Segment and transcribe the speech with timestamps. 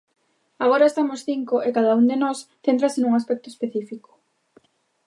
[0.63, 4.11] Agora estamos cinco e cada unha de nós céntrase nun aspecto específico.